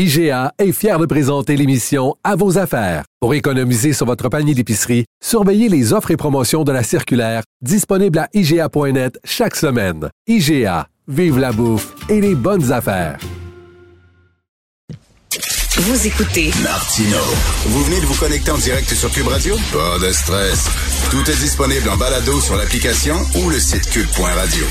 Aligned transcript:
IGA 0.00 0.52
est 0.60 0.70
fier 0.70 0.96
de 1.00 1.06
présenter 1.06 1.56
l'émission 1.56 2.14
À 2.22 2.36
vos 2.36 2.56
affaires. 2.56 3.02
Pour 3.18 3.34
économiser 3.34 3.92
sur 3.92 4.06
votre 4.06 4.28
panier 4.28 4.54
d'épicerie, 4.54 5.06
surveillez 5.20 5.68
les 5.68 5.92
offres 5.92 6.12
et 6.12 6.16
promotions 6.16 6.62
de 6.62 6.70
la 6.70 6.84
circulaire 6.84 7.42
disponible 7.62 8.20
à 8.20 8.28
IGA.net 8.32 9.18
chaque 9.24 9.56
semaine. 9.56 10.08
IGA, 10.28 10.86
vive 11.08 11.40
la 11.40 11.50
bouffe 11.50 11.96
et 12.08 12.20
les 12.20 12.36
bonnes 12.36 12.70
affaires. 12.70 13.18
Vous 15.78 16.06
écoutez 16.06 16.52
Martino. 16.62 17.18
Vous 17.66 17.82
venez 17.82 18.00
de 18.00 18.06
vous 18.06 18.20
connecter 18.20 18.52
en 18.52 18.58
direct 18.58 18.94
sur 18.94 19.10
Cube 19.10 19.26
Radio? 19.26 19.56
Pas 19.72 19.98
de 20.06 20.12
stress. 20.12 20.68
Tout 21.10 21.28
est 21.28 21.40
disponible 21.40 21.88
en 21.88 21.96
balado 21.96 22.40
sur 22.40 22.54
l'application 22.54 23.16
ou 23.42 23.50
le 23.50 23.58
site 23.58 23.90
cube.radio. 23.90 24.64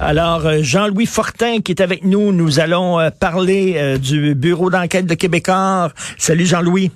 Alors, 0.00 0.44
euh, 0.44 0.58
Jean-Louis 0.60 1.06
Fortin 1.06 1.60
qui 1.60 1.70
est 1.70 1.80
avec 1.80 2.04
nous, 2.04 2.32
nous 2.32 2.58
allons 2.58 2.98
euh, 2.98 3.10
parler 3.10 3.74
euh, 3.76 3.96
du 3.96 4.34
bureau 4.34 4.68
d'enquête 4.68 5.06
de 5.06 5.14
Québécois. 5.14 5.92
Salut 6.18 6.46
Jean-Louis. 6.46 6.90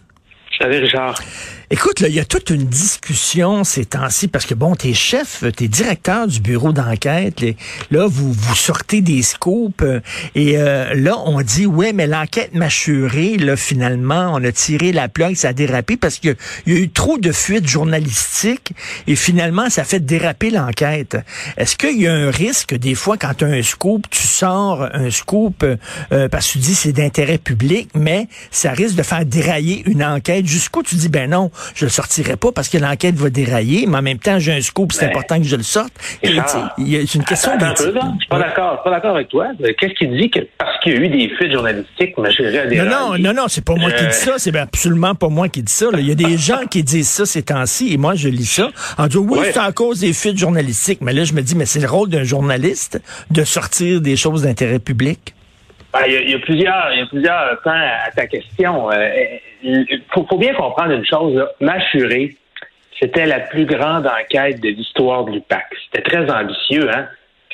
Salut 0.58 0.78
Richard. 0.78 1.14
Écoute, 1.70 2.00
là, 2.00 2.08
il 2.08 2.14
y 2.14 2.20
a 2.20 2.24
toute 2.24 2.48
une 2.48 2.64
discussion 2.64 3.62
ces 3.62 3.84
temps-ci 3.84 4.26
parce 4.26 4.46
que 4.46 4.54
bon, 4.54 4.74
t'es 4.74 4.94
chef, 4.94 5.44
t'es 5.54 5.68
directeur 5.68 6.26
du 6.26 6.40
bureau 6.40 6.72
d'enquête. 6.72 7.44
Là, 7.90 8.06
vous 8.06 8.32
vous 8.32 8.54
sortez 8.54 9.02
des 9.02 9.20
scoops 9.20 9.82
euh, 9.82 10.00
et 10.34 10.56
euh, 10.56 10.94
là, 10.94 11.18
on 11.26 11.42
dit 11.42 11.66
ouais, 11.66 11.92
mais 11.92 12.06
l'enquête 12.06 12.54
mâchurée, 12.54 13.36
là, 13.36 13.54
finalement, 13.54 14.32
on 14.32 14.42
a 14.44 14.50
tiré 14.50 14.92
la 14.92 15.10
plug, 15.10 15.34
ça 15.34 15.48
a 15.48 15.52
dérapé 15.52 15.98
parce 15.98 16.18
qu'il 16.18 16.36
y 16.66 16.72
a 16.72 16.76
eu 16.76 16.88
trop 16.88 17.18
de 17.18 17.32
fuites 17.32 17.68
journalistiques 17.68 18.72
et 19.06 19.14
finalement, 19.14 19.68
ça 19.68 19.84
fait 19.84 20.00
déraper 20.00 20.48
l'enquête. 20.48 21.18
Est-ce 21.58 21.76
qu'il 21.76 22.00
y 22.00 22.06
a 22.06 22.14
un 22.14 22.30
risque 22.30 22.76
des 22.76 22.94
fois 22.94 23.18
quand 23.18 23.34
tu 23.34 23.44
un 23.44 23.62
scoop, 23.62 24.06
tu 24.08 24.26
sors 24.26 24.88
un 24.94 25.10
scoop 25.10 25.62
euh, 25.64 26.28
parce 26.30 26.46
que 26.46 26.52
tu 26.52 26.58
dis 26.60 26.74
c'est 26.74 26.92
d'intérêt 26.92 27.36
public, 27.36 27.90
mais 27.94 28.26
ça 28.50 28.70
risque 28.70 28.94
de 28.94 29.02
faire 29.02 29.26
dérailler 29.26 29.82
une 29.84 30.02
enquête? 30.02 30.46
Jusqu'où 30.46 30.82
tu 30.82 30.94
dis 30.94 31.10
ben 31.10 31.28
non 31.28 31.50
je 31.74 31.84
le 31.84 31.90
sortirai 31.90 32.36
pas 32.36 32.52
parce 32.52 32.68
que 32.68 32.78
l'enquête 32.78 33.14
va 33.14 33.30
dérailler, 33.30 33.86
mais 33.86 33.98
en 33.98 34.02
même 34.02 34.18
temps, 34.18 34.38
j'ai 34.38 34.52
un 34.52 34.60
scoop, 34.60 34.92
c'est 34.92 35.06
important 35.06 35.38
que 35.38 35.44
je 35.44 35.56
le 35.56 35.62
sorte. 35.62 35.92
C'est 36.22 37.14
une 37.14 37.24
question 37.24 37.56
de... 37.56 37.64
Je 37.64 37.82
suis 37.82 38.28
pas 38.28 38.38
d'accord, 38.38 38.82
pas 38.82 38.90
d'accord 38.90 39.16
avec 39.16 39.28
toi. 39.28 39.48
Qu'est-ce 39.78 39.94
qui 39.94 40.08
dit 40.08 40.30
que 40.30 40.40
parce 40.58 40.78
qu'il 40.80 40.94
y 40.94 40.96
a 40.96 41.00
eu 41.00 41.08
des 41.08 41.28
fuites 41.36 41.52
journalistiques, 41.52 42.14
chérie, 42.36 42.76
Non, 42.76 42.84
non, 42.84 43.18
non, 43.18 43.34
non, 43.34 43.48
c'est 43.48 43.64
pas 43.64 43.74
moi 43.74 43.90
qui 43.90 44.04
dis 44.04 44.12
ça, 44.12 44.34
c'est 44.38 44.56
absolument 44.56 45.14
pas 45.14 45.28
moi 45.28 45.48
qui 45.48 45.62
dis 45.62 45.72
ça. 45.72 45.86
Il 45.94 46.06
y 46.06 46.12
a 46.12 46.14
des 46.14 46.36
gens 46.38 46.66
qui 46.70 46.82
disent 46.82 47.08
ça 47.08 47.26
ces 47.26 47.42
temps-ci, 47.42 47.92
et 47.92 47.96
moi, 47.96 48.14
je 48.14 48.28
lis 48.28 48.46
ça 48.46 48.70
en 48.96 49.06
disant, 49.06 49.24
oui, 49.28 49.38
c'est 49.52 49.58
à 49.58 49.72
cause 49.72 50.00
des 50.00 50.12
fuites 50.12 50.38
journalistiques. 50.38 51.00
Mais 51.00 51.12
là, 51.12 51.24
je 51.24 51.32
me 51.32 51.42
dis, 51.42 51.54
mais 51.54 51.66
c'est 51.66 51.80
le 51.80 51.88
rôle 51.88 52.08
d'un 52.08 52.24
journaliste 52.24 53.00
de 53.30 53.44
sortir 53.44 54.00
des 54.00 54.16
choses 54.16 54.42
d'intérêt 54.42 54.78
public? 54.78 55.34
Ben, 55.92 56.00
il, 56.06 56.30
y 56.30 56.34
a, 56.34 56.38
plusieurs, 56.38 56.92
il 56.92 56.98
y 56.98 57.02
a 57.02 57.06
plusieurs 57.06 57.62
temps 57.62 57.70
à 57.70 58.10
ta 58.14 58.26
question. 58.26 58.90
Euh, 58.90 59.08
il 59.62 60.02
faut, 60.12 60.24
bien 60.36 60.54
comprendre 60.54 60.92
une 60.92 61.04
chose. 61.04 61.44
Mâchuré, 61.60 62.36
c'était 62.98 63.26
la 63.26 63.40
plus 63.40 63.64
grande 63.64 64.06
enquête 64.06 64.60
de 64.60 64.68
l'histoire 64.68 65.24
de 65.24 65.32
l'UPAC. 65.32 65.66
C'était 65.86 66.08
très 66.08 66.30
ambitieux, 66.30 66.88
hein? 66.92 67.06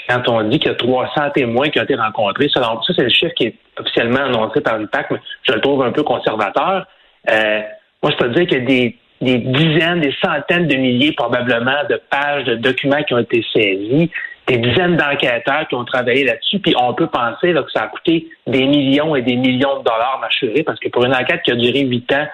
Quand 0.09 0.29
on 0.29 0.43
dit 0.43 0.59
qu'il 0.59 0.71
y 0.71 0.75
a 0.75 0.77
300 0.77 1.31
témoins 1.35 1.71
qui 1.71 1.81
ont 1.81 1.85
été 1.85 1.95
rencontrés, 1.95 2.51
ça, 2.53 2.61
ça 2.61 2.93
c'est 2.95 3.05
le 3.05 3.09
chiffre 3.09 3.33
qui 3.35 3.47
est 3.47 3.55
officiellement 3.79 4.25
annoncé 4.25 4.61
par 4.61 4.79
l'UPAC, 4.79 5.11
mais 5.11 5.19
je 5.45 5.53
le 5.53 5.61
trouve 5.61 5.83
un 5.83 5.93
peu 5.93 6.03
conservateur. 6.03 6.87
Euh, 7.31 7.61
moi, 8.03 8.13
je 8.13 8.17
peux 8.17 8.29
dire 8.29 8.47
qu'il 8.47 8.59
y 8.59 8.63
a 8.63 8.65
des, 8.67 8.97
des 9.23 9.39
dizaines, 9.39 10.01
des 10.01 10.15
centaines 10.23 10.69
de 10.69 10.77
milliers 10.77 11.13
probablement 11.13 11.85
de 11.89 11.99
pages 12.11 12.45
de 12.45 12.57
documents 12.57 13.03
qui 13.03 13.15
ont 13.15 13.19
été 13.19 13.43
saisis 13.51 14.11
des 14.47 14.59
dizaines 14.59 14.97
d'enquêteurs 14.97 15.67
qui 15.69 15.75
ont 15.75 15.85
travaillé 15.85 16.25
là-dessus, 16.25 16.59
puis 16.59 16.75
on 16.79 16.93
peut 16.95 17.07
penser 17.07 17.53
là, 17.53 17.63
que 17.63 17.71
ça 17.73 17.85
a 17.85 17.87
coûté 17.89 18.29
des 18.47 18.67
millions 18.67 19.17
et 19.17 19.23
des 19.23 19.37
millions 19.37 19.79
de 19.79 19.85
dollars 19.85 20.19
mâchurés, 20.21 20.63
parce 20.63 20.79
que 20.79 20.89
pour 20.89 21.05
une 21.05 21.15
enquête 21.15 21.43
qui 21.43 21.53
a 21.53 21.57
duré 21.57 21.81
huit 21.81 22.13
ans 22.13 22.27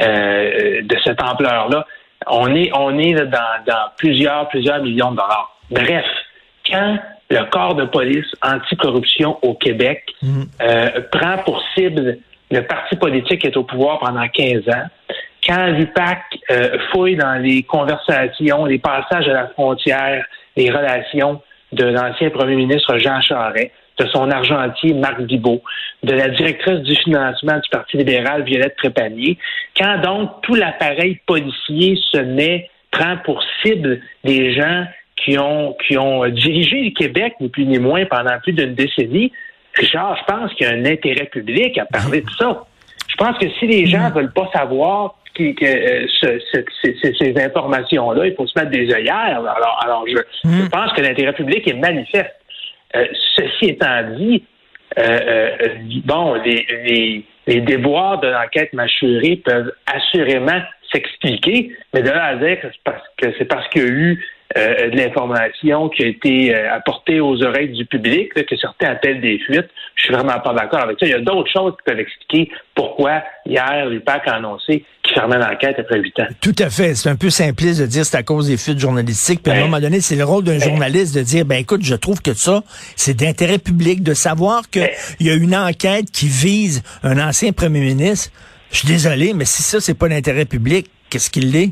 euh, 0.00 0.82
de 0.82 0.96
cette 1.04 1.22
ampleur-là, 1.22 1.86
on 2.26 2.54
est, 2.54 2.70
on 2.74 2.98
est 2.98 3.14
dans, 3.14 3.64
dans 3.66 3.90
plusieurs, 3.96 4.48
plusieurs 4.48 4.82
millions 4.82 5.12
de 5.12 5.16
dollars. 5.16 5.58
Bref, 5.70 6.06
quand 6.68 6.98
le 7.30 7.44
corps 7.50 7.74
de 7.74 7.84
police 7.84 8.26
anticorruption 8.42 9.38
au 9.42 9.54
Québec 9.54 10.04
mmh. 10.22 10.42
euh, 10.62 10.88
prend 11.10 11.38
pour 11.38 11.62
cible 11.74 12.18
le 12.50 12.60
parti 12.62 12.96
politique 12.96 13.40
qui 13.40 13.46
est 13.46 13.56
au 13.56 13.64
pouvoir 13.64 13.98
pendant 13.98 14.26
15 14.28 14.68
ans, 14.68 14.86
quand 15.46 15.66
l'UPAC 15.66 16.22
euh, 16.50 16.78
fouille 16.90 17.16
dans 17.16 17.42
les 17.42 17.62
conversations, 17.62 18.64
les 18.64 18.78
passages 18.78 19.28
à 19.28 19.32
la 19.32 19.48
frontière, 19.48 20.24
les 20.56 20.70
relations 20.70 21.40
de 21.74 21.84
l'ancien 21.84 22.30
premier 22.30 22.56
ministre 22.56 22.98
Jean 22.98 23.20
Charest, 23.20 23.70
de 23.98 24.06
son 24.06 24.30
argentier 24.30 24.92
Marc 24.94 25.20
Bibot, 25.22 25.62
de 26.02 26.12
la 26.12 26.28
directrice 26.28 26.80
du 26.80 26.96
financement 26.96 27.58
du 27.58 27.68
Parti 27.70 27.96
libéral 27.96 28.42
Violette 28.42 28.76
Trépanier, 28.76 29.38
quand 29.76 30.00
donc 30.00 30.42
tout 30.42 30.54
l'appareil 30.54 31.20
policier 31.26 31.98
se 32.10 32.18
met, 32.18 32.68
prend 32.90 33.16
pour 33.24 33.42
cible 33.62 34.00
des 34.24 34.52
gens 34.54 34.84
qui 35.16 35.38
ont, 35.38 35.76
qui 35.86 35.96
ont 35.96 36.26
dirigé 36.28 36.82
le 36.82 36.90
Québec, 36.90 37.34
ni 37.40 37.48
plus 37.48 37.66
ni 37.66 37.78
moins, 37.78 38.04
pendant 38.06 38.38
plus 38.40 38.52
d'une 38.52 38.74
décennie, 38.74 39.32
Richard, 39.74 40.16
je 40.16 40.32
pense 40.32 40.52
qu'il 40.54 40.66
y 40.66 40.70
a 40.70 40.72
un 40.72 40.84
intérêt 40.84 41.26
public 41.26 41.78
à 41.78 41.84
parler 41.84 42.20
de 42.20 42.30
ça. 42.38 42.64
Je 43.08 43.16
pense 43.16 43.38
que 43.38 43.48
si 43.58 43.66
les 43.66 43.86
gens 43.86 44.08
ne 44.08 44.14
veulent 44.14 44.32
pas 44.32 44.48
savoir 44.52 45.16
qui, 45.34 45.54
que, 45.54 45.64
euh, 45.64 46.38
ces, 47.18 47.34
informations-là, 47.42 48.26
il 48.26 48.34
faut 48.34 48.46
se 48.46 48.58
mettre 48.58 48.70
des 48.70 48.92
œillères. 48.92 49.38
Alors, 49.38 49.78
alors 49.82 50.04
je, 50.06 50.18
hmm. 50.48 50.68
pense 50.68 50.92
que 50.92 51.02
l'intérêt 51.02 51.32
public 51.32 51.66
est 51.68 51.74
manifeste. 51.74 52.34
Euh, 52.96 53.06
ceci 53.36 53.70
étant 53.70 54.02
dit, 54.16 54.44
euh, 54.98 55.50
bon, 56.04 56.34
les, 56.34 56.66
les, 56.84 57.24
les 57.46 57.60
déboires 57.60 58.20
de 58.20 58.28
l'enquête 58.28 58.72
mâchurée 58.72 59.42
peuvent 59.44 59.72
assurément 59.86 60.60
s'expliquer, 60.92 61.72
mais 61.92 62.02
de 62.02 62.10
là 62.10 62.24
à 62.26 62.36
dire 62.36 62.60
que 62.60 62.68
c'est 62.68 62.84
parce 62.84 63.02
que 63.16 63.34
c'est 63.38 63.44
parce 63.46 63.68
qu'il 63.68 63.82
y 63.82 63.86
a 63.86 63.88
eu 63.88 64.24
euh, 64.56 64.90
de 64.90 64.96
l'information 64.96 65.88
qui 65.88 66.04
a 66.04 66.06
été 66.06 66.54
euh, 66.54 66.72
apportée 66.72 67.18
aux 67.18 67.42
oreilles 67.42 67.72
du 67.72 67.86
public, 67.86 68.32
que 68.34 68.56
certains 68.56 68.90
appellent 68.90 69.20
des 69.20 69.38
fuites. 69.40 69.68
Je 69.96 70.04
suis 70.04 70.14
vraiment 70.14 70.38
pas 70.38 70.54
d'accord 70.54 70.80
avec 70.80 70.98
ça. 71.00 71.06
Il 71.06 71.10
y 71.10 71.14
a 71.14 71.20
d'autres 71.20 71.50
choses 71.50 71.72
qui 71.72 71.82
peuvent 71.84 71.98
expliquer 71.98 72.50
pourquoi 72.74 73.22
hier 73.46 73.86
l'UPAC 73.86 74.28
a 74.28 74.36
annoncé 74.36 74.84
qu'il 75.02 75.14
fermait 75.14 75.38
l'enquête 75.38 75.76
après 75.78 75.98
huit 75.98 76.18
ans. 76.20 76.26
Tout 76.40 76.54
à 76.58 76.70
fait. 76.70 76.94
C'est 76.94 77.08
un 77.08 77.16
peu 77.16 77.30
simpliste 77.30 77.80
de 77.80 77.86
dire 77.86 78.04
c'est 78.04 78.16
à 78.16 78.22
cause 78.22 78.48
des 78.48 78.56
fuites 78.56 78.78
journalistiques. 78.78 79.42
Puis 79.42 79.52
à 79.52 79.56
un 79.56 79.60
moment 79.60 79.80
donné, 79.80 80.00
c'est 80.00 80.16
le 80.16 80.24
rôle 80.24 80.44
d'un 80.44 80.60
journaliste 80.60 81.16
de 81.16 81.22
dire 81.22 81.44
ben 81.44 81.56
écoute, 81.56 81.82
je 81.82 81.94
trouve 81.96 82.22
que 82.22 82.34
ça, 82.34 82.62
c'est 82.94 83.14
d'intérêt 83.14 83.58
public 83.58 84.04
de 84.04 84.14
savoir 84.14 84.70
qu'il 84.70 84.88
y 85.20 85.30
a 85.30 85.34
une 85.34 85.56
enquête 85.56 86.10
qui 86.12 86.28
vise 86.28 86.82
un 87.02 87.18
ancien 87.18 87.52
premier 87.52 87.80
ministre. 87.80 88.30
Je 88.70 88.78
suis 88.78 88.88
désolé, 88.88 89.34
mais 89.34 89.44
si 89.44 89.62
ça, 89.62 89.80
c'est 89.80 89.94
pas 89.94 90.08
d'intérêt 90.08 90.44
public, 90.44 90.86
qu'est-ce 91.10 91.30
qu'il 91.30 91.54
est? 91.56 91.70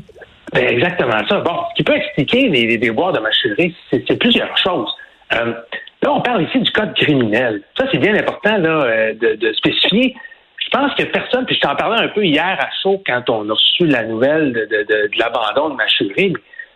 Ben 0.51 0.67
exactement 0.67 1.25
ça. 1.27 1.39
Bon, 1.39 1.63
ce 1.69 1.75
qui 1.75 1.83
peut 1.83 1.95
expliquer 1.95 2.49
les, 2.49 2.77
déboires 2.77 3.13
de 3.13 3.19
machinerie, 3.19 3.75
c'est 3.89 4.19
plusieurs 4.19 4.55
choses. 4.57 4.93
Euh, 5.33 5.53
là, 6.01 6.13
on 6.13 6.21
parle 6.21 6.43
ici 6.43 6.59
du 6.59 6.71
code 6.71 6.93
criminel. 6.95 7.61
Ça, 7.77 7.85
c'est 7.91 7.97
bien 7.97 8.15
important 8.15 8.57
là, 8.57 8.83
euh, 8.83 9.13
de, 9.13 9.53
spécifier. 9.53 10.15
Je 10.57 10.69
pense 10.69 10.93
que 10.95 11.03
personne, 11.03 11.45
puis 11.45 11.55
je 11.55 11.61
t'en 11.61 11.75
parlais 11.75 12.03
un 12.03 12.07
peu 12.09 12.25
hier 12.25 12.57
à 12.59 12.69
chaud 12.81 13.01
quand 13.05 13.29
on 13.29 13.49
a 13.49 13.53
reçu 13.53 13.85
la 13.85 14.03
nouvelle 14.03 14.53
de, 14.53 15.09
l'abandon 15.17 15.69
de 15.69 15.75
machinerie. 15.75 16.33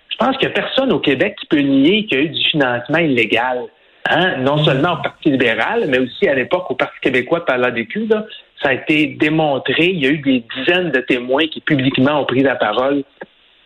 Je 0.10 0.18
pense 0.18 0.36
a 0.44 0.50
personne 0.50 0.92
au 0.92 1.00
Québec 1.00 1.36
qui 1.40 1.46
peut 1.46 1.60
nier 1.60 2.06
qu'il 2.06 2.18
y 2.18 2.22
a 2.22 2.24
eu 2.26 2.30
du 2.30 2.44
financement 2.50 2.98
illégal. 2.98 3.60
Hein? 4.10 4.38
Non 4.38 4.64
seulement 4.64 4.94
au 4.94 5.02
Parti 5.02 5.32
libéral, 5.32 5.86
mais 5.88 6.00
aussi 6.00 6.28
à 6.28 6.34
l'époque 6.34 6.72
au 6.72 6.76
Parti 6.76 6.96
québécois 7.02 7.46
par 7.46 7.58
l'ADQ. 7.58 8.08
Ça 8.62 8.70
a 8.70 8.74
été 8.74 9.08
démontré. 9.20 9.86
Il 9.86 10.00
y 10.00 10.08
a 10.08 10.10
eu 10.10 10.20
des 10.20 10.44
dizaines 10.56 10.92
de 10.92 11.00
témoins 11.02 11.48
qui 11.48 11.62
publiquement 11.62 12.22
ont 12.22 12.26
pris 12.26 12.42
la 12.42 12.56
parole 12.56 13.04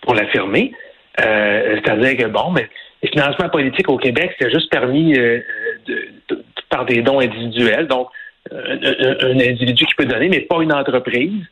pour 0.02 0.16
l'affirmer. 0.16 0.72
Euh, 1.20 1.80
C'est-à-dire 1.84 2.18
que, 2.18 2.32
bon, 2.32 2.52
mais 2.52 2.68
les 3.04 3.10
financements 3.10 3.50
politiques 3.50 3.90
au 3.90 3.98
Québec, 3.98 4.36
c'est 4.40 4.52
juste 4.52 4.72
permis 4.72 5.18
euh, 5.18 5.40
de, 5.88 6.44
par 6.70 6.86
des 6.86 7.02
dons 7.02 7.20
individuels. 7.20 7.88
Donc, 7.88 8.08
un, 8.52 9.40
individu 9.40 9.86
qui 9.86 9.96
peut 9.96 10.06
donner, 10.06 10.30
mais 10.30 10.42
pas 10.42 10.62
une 10.62 10.74
entreprise. 10.74 11.44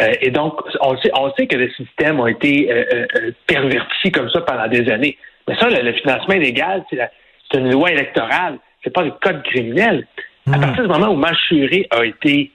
Euh, 0.00 0.12
et 0.20 0.30
donc, 0.30 0.60
on 0.80 0.96
sait, 0.98 1.10
on 1.14 1.32
sait 1.34 1.46
que 1.46 1.56
le 1.56 1.70
système 1.70 2.20
a 2.20 2.28
été 2.28 2.72
euh, 2.72 3.06
perverti 3.46 4.10
comme 4.10 4.30
ça 4.30 4.40
pendant 4.40 4.66
des 4.66 4.90
années. 4.90 5.18
Mais 5.46 5.56
ça, 5.56 5.68
le, 5.68 5.92
financement 5.92 6.34
illégal, 6.34 6.84
c'est 6.90 7.58
une 7.58 7.70
loi 7.70 7.90
électorale, 7.90 8.58
c'est 8.82 8.92
pas 8.92 9.02
le 9.02 9.12
code 9.20 9.42
criminel. 9.42 10.06
À 10.52 10.58
partir 10.58 10.82
du 10.82 10.88
moment 10.88 11.08
où 11.08 11.16
Machuré 11.16 11.86
a 11.90 12.04
été 12.04 12.50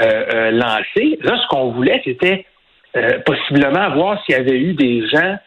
euh, 0.00 0.24
euh, 0.34 0.50
lancé, 0.50 1.18
là, 1.22 1.38
ce 1.40 1.46
qu'on 1.48 1.70
voulait, 1.72 2.00
c'était 2.04 2.46
euh, 2.96 3.18
possiblement 3.24 3.90
voir 3.94 4.22
s'il 4.24 4.34
y 4.34 4.38
avait 4.38 4.58
eu 4.58 4.74
des 4.74 5.06
gens 5.08 5.38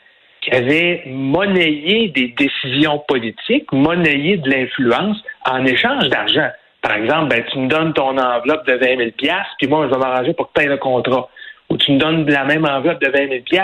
qui 0.42 0.52
avaient 0.52 1.04
monnayé 1.08 2.10
des 2.10 2.34
décisions 2.38 3.04
politiques, 3.08 3.72
monnayé 3.72 4.38
de 4.38 4.50
l'influence 4.50 5.18
en 5.46 5.66
échange 5.66 6.08
d'argent. 6.10 6.50
Par 6.82 6.98
exemple, 6.98 7.30
ben, 7.30 7.44
tu 7.52 7.58
me 7.58 7.68
donnes 7.68 7.94
ton 7.94 8.18
enveloppe 8.18 8.68
de 8.68 8.74
20 8.74 8.98
000 8.98 9.10
puis 9.18 9.68
moi, 9.68 9.88
je 9.88 9.94
vais 9.94 10.00
m'arranger 10.00 10.34
pour 10.34 10.52
que 10.52 10.62
tu 10.62 10.68
le 10.68 10.78
contrat. 10.78 11.30
Ou 11.70 11.78
tu 11.78 11.92
me 11.94 11.98
donnes 11.98 12.30
la 12.30 12.46
même 12.46 12.66
enveloppe 12.66 13.02
de 13.02 13.10
20 13.10 13.18
000 13.28 13.30
puis 13.48 13.60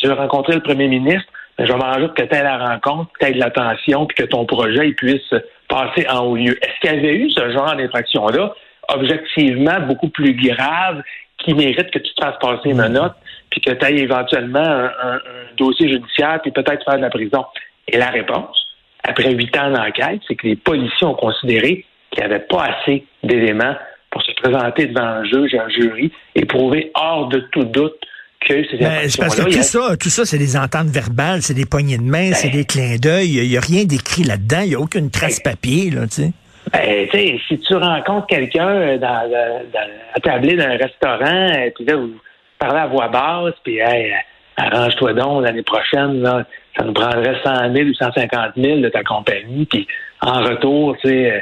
tu 0.00 0.06
veux 0.06 0.14
rencontrer 0.14 0.54
le 0.54 0.62
premier 0.62 0.88
ministre, 0.88 1.30
ben, 1.58 1.66
je 1.66 1.72
vais 1.72 1.78
m'arranger 1.78 2.06
pour 2.06 2.14
que 2.14 2.22
tu 2.22 2.34
aies 2.34 2.42
la 2.42 2.58
rencontre, 2.58 3.12
que 3.12 3.24
tu 3.24 3.30
aies 3.30 3.34
de 3.34 3.40
l'attention, 3.40 4.06
puis 4.06 4.16
que 4.16 4.30
ton 4.30 4.46
projet 4.46 4.92
puisse 4.92 5.34
passer 5.68 6.06
en 6.08 6.20
haut 6.24 6.36
lieu. 6.36 6.58
Est-ce 6.62 6.80
qu'il 6.80 6.94
y 6.94 6.98
avait 6.98 7.16
eu 7.16 7.30
ce 7.30 7.50
genre 7.52 7.76
d'infraction-là, 7.76 8.54
objectivement 8.88 9.80
beaucoup 9.80 10.08
plus 10.08 10.34
grave, 10.34 11.02
qui 11.44 11.54
mérite 11.54 11.90
que 11.90 11.98
tu 11.98 12.14
te 12.14 12.24
fasses 12.24 12.38
passer 12.40 12.70
une 12.70 12.86
note, 12.88 13.14
puis 13.50 13.60
que 13.60 13.70
tu 13.70 13.84
ailles 13.84 14.00
éventuellement 14.00 14.60
un, 14.60 15.20
dossier 15.56 15.88
judiciaire, 15.88 16.40
puis 16.42 16.50
peut-être 16.50 16.84
faire 16.84 16.96
de 16.96 17.02
la 17.02 17.10
prison? 17.10 17.44
Et 17.86 17.96
la 17.96 18.10
réponse, 18.10 18.56
après 19.02 19.32
huit 19.32 19.56
ans 19.56 19.70
d'enquête, 19.70 20.20
c'est 20.26 20.34
que 20.34 20.46
les 20.46 20.56
policiers 20.56 21.06
ont 21.06 21.14
considéré 21.14 21.84
qu'il 22.10 22.20
n'y 22.20 22.32
avait 22.32 22.44
pas 22.44 22.64
assez 22.64 23.04
d'éléments 23.22 23.76
pour 24.10 24.22
se 24.22 24.32
présenter 24.32 24.86
devant 24.86 25.06
un 25.06 25.24
juge 25.24 25.54
et 25.54 25.58
un 25.58 25.68
jury 25.68 26.12
et 26.34 26.44
prouver 26.44 26.90
hors 26.94 27.28
de 27.28 27.40
tout 27.52 27.64
doute 27.64 28.00
ben, 28.48 29.08
C'est 29.08 29.18
parce 29.18 29.36
que 29.36 29.42
tout 29.42 29.62
ça, 29.62 29.96
tout 29.96 30.10
ça, 30.10 30.24
c'est 30.24 30.38
des 30.38 30.56
ententes 30.56 30.88
verbales, 30.88 31.42
c'est 31.42 31.54
des 31.54 31.66
poignées 31.66 31.98
de 31.98 32.02
main, 32.02 32.32
c'est 32.32 32.48
ben. 32.48 32.58
des 32.58 32.64
clins 32.64 32.96
d'œil. 32.96 33.36
Il 33.36 33.48
n'y 33.48 33.56
a 33.56 33.60
rien 33.60 33.84
d'écrit 33.84 34.22
là-dedans. 34.24 34.60
Il 34.62 34.68
n'y 34.68 34.74
a 34.74 34.80
aucune 34.80 35.10
trace 35.10 35.42
ben. 35.42 35.52
papier, 35.52 35.90
là, 35.90 36.06
tu 36.06 36.22
sais. 36.22 36.32
Ben, 36.74 37.08
tu 37.08 37.18
sais, 37.18 37.40
si 37.46 37.58
tu 37.60 37.76
rencontres 37.76 38.26
quelqu'un 38.26 38.68
euh, 38.68 38.98
dans, 38.98 39.30
dans, 39.30 40.20
tablé 40.22 40.56
d'un 40.56 40.76
restaurant, 40.76 41.50
euh, 41.56 41.70
puis 41.74 41.84
là, 41.84 41.96
vous 41.96 42.14
parlez 42.58 42.80
à 42.80 42.86
voix 42.86 43.08
basse, 43.08 43.54
puis 43.62 43.78
hey, 43.78 44.12
arrange-toi 44.56 45.12
donc 45.12 45.44
l'année 45.44 45.62
prochaine, 45.62 46.22
là, 46.22 46.44
ça 46.76 46.84
nous 46.84 46.92
prendrait 46.92 47.36
100 47.44 47.72
000 47.72 47.88
ou 47.88 47.94
150 47.94 48.52
000 48.56 48.80
de 48.80 48.88
ta 48.88 49.04
compagnie, 49.04 49.66
puis 49.66 49.86
en 50.20 50.42
retour, 50.42 50.96
tu 51.00 51.08
sais, 51.08 51.32
euh, 51.32 51.40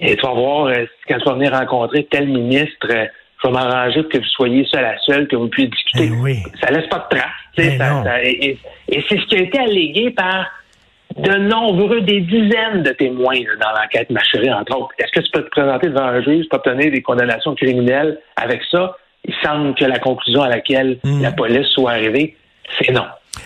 et 0.00 0.16
tu 0.16 0.22
vas 0.22 0.34
voir, 0.34 0.66
euh, 0.66 0.84
quand 1.08 1.18
tu 1.18 1.24
vas 1.24 1.34
venir 1.34 1.52
rencontrer 1.52 2.06
tel 2.10 2.26
ministre, 2.28 2.88
euh, 2.90 3.06
je 3.42 3.48
vais 3.48 3.54
m'arranger 3.54 4.02
pour 4.02 4.12
que 4.12 4.18
vous 4.18 4.24
soyez 4.24 4.64
seul 4.66 4.84
à 4.84 4.98
seul, 4.98 5.28
que 5.28 5.36
vous 5.36 5.48
puissiez 5.48 5.70
discuter. 5.70 6.08
Ça 6.08 6.14
oui. 6.20 6.36
Ça 6.60 6.70
laisse 6.70 6.86
pas 6.88 7.08
de 7.10 7.16
traces. 7.16 7.78
Ça, 7.78 8.24
et, 8.24 8.58
c'est 8.88 9.18
ce 9.18 9.26
qui 9.26 9.36
a 9.36 9.40
été 9.40 9.58
allégué 9.58 10.10
par 10.10 10.46
de 11.16 11.38
nombreux, 11.38 12.00
des 12.00 12.20
dizaines 12.20 12.82
de 12.82 12.90
témoins 12.90 13.40
dans 13.60 13.70
l'enquête 13.70 14.10
Machuré, 14.10 14.52
entre 14.52 14.76
autres. 14.76 14.94
Est-ce 14.98 15.12
que 15.12 15.24
tu 15.24 15.30
peux 15.30 15.44
te 15.44 15.50
présenter 15.50 15.88
devant 15.88 16.04
un 16.04 16.22
juge 16.22 16.48
pour 16.48 16.58
obtenir 16.58 16.90
des 16.92 17.02
condamnations 17.02 17.54
criminelles 17.54 18.18
avec 18.36 18.62
ça? 18.70 18.96
Il 19.24 19.34
semble 19.42 19.74
que 19.74 19.84
la 19.84 19.98
conclusion 19.98 20.42
à 20.42 20.48
laquelle 20.48 20.98
hmm. 21.04 21.22
la 21.22 21.32
police 21.32 21.68
soit 21.68 21.92
arrivée, 21.92 22.36
c'est 22.78 22.92
non. 22.92 23.04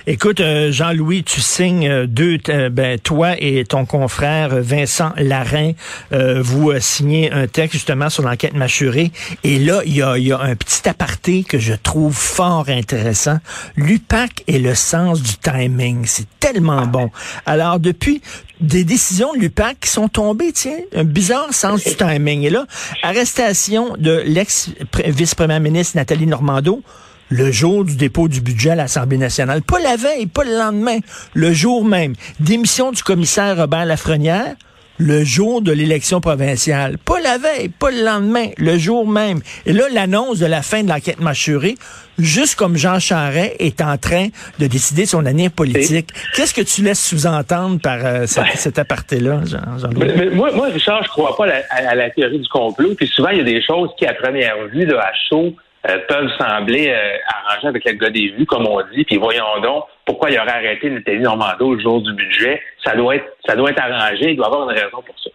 Écoute, 0.09 0.41
euh, 0.41 0.71
Jean-Louis, 0.73 1.25
tu 1.25 1.41
signes 1.41 1.89
euh, 1.89 2.07
deux, 2.07 2.39
euh, 2.49 2.71
ben, 2.71 2.99
toi 2.99 3.35
et 3.39 3.65
ton 3.65 3.85
confrère 3.87 4.51
Vincent 4.61 5.13
Larin, 5.17 5.73
vous 6.11 6.73
signez 6.79 7.31
un 7.33 7.47
texte 7.47 7.75
justement 7.75 8.09
sur 8.09 8.23
l'enquête 8.23 8.55
mâchurée. 8.55 9.13
Et 9.45 9.59
là, 9.59 9.83
il 9.85 9.97
y 9.97 10.03
a, 10.03 10.17
y 10.19 10.33
a, 10.33 10.41
un 10.41 10.55
petit 10.55 10.89
aparté 10.89 11.45
que 11.45 11.59
je 11.59 11.75
trouve 11.75 12.15
fort 12.15 12.69
intéressant. 12.69 13.39
L'UPAC 13.77 14.45
et 14.47 14.59
le 14.59 14.75
sens 14.75 15.23
du 15.23 15.37
timing. 15.37 16.05
C'est 16.07 16.27
tellement 16.41 16.87
bon. 16.87 17.11
Alors, 17.45 17.81
depuis 17.81 18.23
des 18.61 18.85
décisions 18.85 19.33
de 19.35 19.39
l'UPAC 19.39 19.81
qui 19.81 19.91
sont 19.91 20.09
tombées, 20.09 20.53
tiens, 20.53 20.79
un 20.95 21.05
bizarre 21.05 21.53
sens 21.53 21.85
du 21.85 21.95
timing. 21.95 22.43
Et 22.43 22.51
là, 22.51 22.67
arrestation 23.03 23.97
de 23.99 24.23
l'ex-vice-première 24.25 25.61
ministre 25.61 25.97
Nathalie 25.97 26.27
Normando 26.27 26.83
le 27.31 27.51
jour 27.51 27.85
du 27.85 27.97
dépôt 27.97 28.29
du 28.29 28.41
budget 28.41 28.71
à 28.71 28.75
l'Assemblée 28.75 29.19
nationale. 29.19 29.63
Pas 29.63 29.81
la 29.81 29.97
veille, 29.97 30.27
pas 30.27 30.45
le 30.45 30.57
lendemain, 30.57 30.99
le 31.35 31.53
jour 31.53 31.85
même. 31.85 32.15
Démission 32.41 32.93
du 32.93 33.03
commissaire 33.03 33.57
Robert 33.57 33.87
Lafrenière, 33.87 34.55
le 34.99 35.25
jour 35.25 35.63
de 35.63 35.73
l'élection 35.73 36.21
provinciale. 36.21 36.99
Pas 36.99 37.21
la 37.21 37.39
veille, 37.39 37.69
pas 37.69 37.91
le 37.91 38.05
lendemain, 38.05 38.49
le 38.57 38.79
jour 38.79 39.07
même. 39.07 39.41
Et 39.67 39.73
là, 39.73 39.85
l'annonce 39.93 40.39
de 40.39 40.47
la 40.47 40.63
fin 40.63 40.83
de 40.83 40.89
l'enquête 40.89 41.21
mâchurée, 41.21 41.75
juste 42.19 42.55
comme 42.55 42.77
Jean 42.77 42.99
Charest 42.99 43.57
est 43.59 43.81
en 43.83 43.99
train 43.99 44.29
de 44.59 44.67
décider 44.67 45.07
son 45.07 45.27
année 45.27 45.51
politique. 45.51 46.09
Qu'est-ce 46.35 46.55
que 46.55 46.63
tu 46.63 46.83
laisses 46.83 47.05
sous-entendre 47.05 47.81
par 47.81 47.99
euh, 48.05 48.27
cet 48.27 48.79
aparté-là, 48.79 49.41
Jean, 49.45 49.91
moi, 50.33 50.53
moi, 50.53 50.69
Richard, 50.69 51.03
je 51.05 51.09
crois 51.09 51.37
pas 51.37 51.47
à, 51.71 51.95
la 51.95 52.11
théorie 52.11 52.39
du 52.39 52.49
complot. 52.49 52.95
Puis 52.97 53.09
souvent, 53.09 53.31
il 53.31 53.39
y 53.39 53.41
a 53.41 53.45
des 53.45 53.63
choses 53.63 53.91
qui, 53.99 54.07
à 54.07 54.15
première 54.15 54.57
vue, 54.73 54.87
de 54.87 54.95
à 54.95 55.13
chaud, 55.29 55.55
euh, 55.89 55.99
peuvent 56.09 56.31
sembler 56.39 56.89
euh, 56.89 57.17
arrangés 57.29 57.69
avec 57.69 57.85
le 57.85 57.93
gars 57.93 58.11
des 58.11 58.29
vues, 58.31 58.47
comme 58.47 58.67
on 58.67 58.81
dit. 58.93 59.05
Puis 59.05 59.19
voyons 59.19 59.61
donc 59.63 59.85
pourquoi 60.05 60.31
il 60.31 60.39
aurait 60.39 60.51
arrêté 60.51 60.91
Nathalie 60.91 61.21
Normando 61.21 61.75
le 61.75 61.81
jour 61.81 62.01
du 62.01 62.13
budget. 62.13 62.61
Ça 62.85 62.97
doit 62.97 63.17
être, 63.17 63.37
ça 63.47 63.55
doit 63.55 63.71
être 63.71 63.83
arrangé. 63.83 64.31
Il 64.31 64.37
doit 64.37 64.47
y 64.47 64.49
avoir 64.49 64.69
une 64.69 64.77
raison 64.77 65.03
pour 65.03 65.15
ça. 65.23 65.31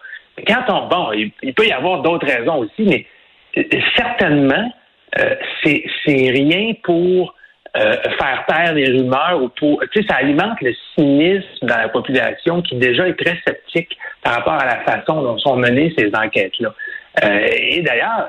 Quand 0.46 0.64
on, 0.68 0.88
bon, 0.88 1.12
il, 1.12 1.54
peut 1.54 1.66
y 1.66 1.72
avoir 1.72 2.02
d'autres 2.02 2.26
raisons 2.26 2.58
aussi, 2.58 2.82
mais 2.82 3.06
euh, 3.56 3.62
certainement, 3.96 4.72
c'est, 5.62 5.84
c'est 6.04 6.30
rien 6.30 6.72
pour 6.82 7.34
faire 7.74 8.44
taire 8.46 8.74
les 8.74 8.86
rumeurs 8.86 9.42
ou 9.42 9.48
pour, 9.48 9.82
tu 9.92 10.00
sais, 10.00 10.08
ça 10.08 10.16
alimente 10.16 10.60
le 10.60 10.74
cynisme 10.94 11.66
dans 11.66 11.76
la 11.76 11.88
population 11.88 12.60
qui 12.62 12.76
déjà 12.76 13.08
est 13.08 13.18
très 13.18 13.38
sceptique 13.46 13.96
par 14.22 14.34
rapport 14.36 14.54
à 14.54 14.66
la 14.66 14.80
façon 14.80 15.22
dont 15.22 15.38
sont 15.38 15.56
menées 15.56 15.94
ces 15.96 16.10
enquêtes-là. 16.14 16.74
et 17.22 17.80
d'ailleurs, 17.82 18.28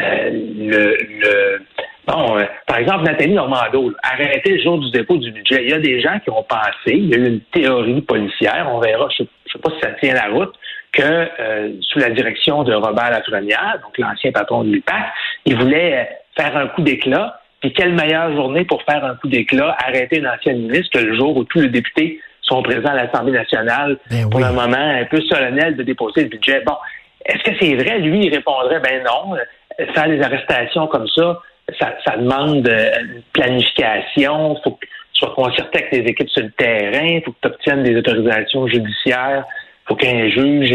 euh, 0.00 0.30
le, 0.30 0.96
le, 1.20 1.62
bon, 2.06 2.36
euh, 2.36 2.44
par 2.66 2.78
exemple, 2.78 3.04
Nathalie 3.04 3.34
Normando, 3.34 3.92
arrêter 4.02 4.52
le 4.52 4.62
jour 4.62 4.78
du 4.78 4.90
dépôt 4.90 5.16
du 5.16 5.30
budget. 5.30 5.64
Il 5.64 5.70
y 5.70 5.74
a 5.74 5.78
des 5.78 6.00
gens 6.00 6.18
qui 6.20 6.30
ont 6.30 6.42
pensé, 6.42 6.94
il 6.94 7.08
y 7.08 7.14
a 7.14 7.18
eu 7.18 7.26
une 7.26 7.40
théorie 7.52 8.02
policière, 8.02 8.68
on 8.72 8.80
verra, 8.80 9.08
je 9.16 9.22
ne 9.22 9.28
sais 9.52 9.58
pas 9.58 9.70
si 9.70 9.80
ça 9.80 9.90
tient 10.00 10.14
la 10.14 10.28
route, 10.28 10.54
que 10.92 11.02
euh, 11.02 11.72
sous 11.82 11.98
la 11.98 12.10
direction 12.10 12.62
de 12.62 12.74
Robert 12.74 13.10
Lafrenière, 13.10 13.78
donc 13.82 13.98
l'ancien 13.98 14.32
patron 14.32 14.64
de 14.64 14.70
l'UPAC, 14.70 15.12
il 15.44 15.56
voulait 15.56 16.08
faire 16.36 16.56
un 16.56 16.68
coup 16.68 16.82
d'éclat. 16.82 17.40
Puis 17.60 17.72
quelle 17.72 17.94
meilleure 17.94 18.34
journée 18.34 18.64
pour 18.64 18.82
faire 18.82 19.04
un 19.04 19.14
coup 19.16 19.28
d'éclat, 19.28 19.76
arrêter 19.86 20.18
une 20.18 20.28
ancienne 20.28 20.58
ministre 20.58 20.98
que 20.98 21.04
le 21.04 21.16
jour 21.16 21.36
où 21.36 21.44
tous 21.44 21.60
les 21.60 21.68
députés 21.68 22.20
sont 22.42 22.62
présents 22.62 22.90
à 22.90 22.94
l'Assemblée 22.94 23.32
nationale 23.32 23.96
ben 24.10 24.28
pour 24.28 24.44
un 24.44 24.52
moment 24.52 24.76
un 24.76 25.04
peu 25.06 25.20
solennel 25.22 25.76
de 25.76 25.82
déposer 25.82 26.24
le 26.24 26.28
budget. 26.28 26.62
Bon, 26.66 26.76
est-ce 27.24 27.42
que 27.42 27.56
c'est 27.58 27.74
vrai? 27.74 27.98
Lui, 28.00 28.26
il 28.26 28.34
répondrait, 28.34 28.80
ben 28.80 29.02
non 29.02 29.34
faire 29.94 30.08
des 30.08 30.22
arrestations 30.22 30.86
comme 30.86 31.08
ça, 31.08 31.40
ça, 31.78 32.16
demande 32.16 32.66
euh, 32.68 32.90
une 33.00 33.22
planification. 33.32 34.56
Il 34.56 34.60
faut 34.62 34.72
que 34.72 34.86
tu 34.86 34.90
sois 35.12 35.34
concerté 35.34 35.78
avec 35.78 35.92
les 35.92 36.10
équipes 36.10 36.30
sur 36.30 36.42
le 36.42 36.50
terrain. 36.50 37.06
Il 37.06 37.22
faut 37.24 37.32
que 37.32 37.38
tu 37.42 37.48
obtiennes 37.48 37.82
des 37.82 37.96
autorisations 37.96 38.66
judiciaires. 38.66 39.44
Il 39.84 39.88
faut 39.88 39.96
qu'un 39.96 40.28
juge 40.28 40.72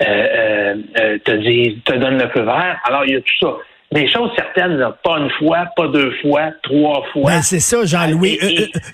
euh, 0.00 0.74
euh, 0.98 1.18
te, 1.24 1.32
dise, 1.32 1.82
te 1.84 1.92
donne 1.92 2.18
le 2.18 2.28
feu 2.30 2.42
vert. 2.42 2.80
Alors, 2.84 3.04
il 3.06 3.14
y 3.14 3.16
a 3.16 3.20
tout 3.20 3.38
ça. 3.40 3.56
Des 3.92 4.10
choses 4.10 4.30
certaines, 4.34 4.82
pas 5.04 5.18
une 5.18 5.30
fois, 5.32 5.66
pas 5.76 5.86
deux 5.88 6.14
fois, 6.22 6.50
trois 6.62 7.04
fois. 7.12 7.30
Ben, 7.30 7.42
c'est 7.42 7.60
ça, 7.60 7.84
Jean-Louis. 7.84 8.38